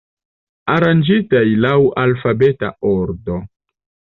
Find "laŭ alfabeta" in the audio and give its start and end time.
1.65-2.73